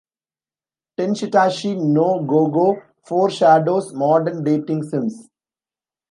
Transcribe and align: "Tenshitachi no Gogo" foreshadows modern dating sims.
"Tenshitachi 0.97 1.75
no 1.77 2.23
Gogo" 2.23 2.81
foreshadows 3.05 3.93
modern 3.93 4.43
dating 4.43 4.81
sims. 4.81 5.29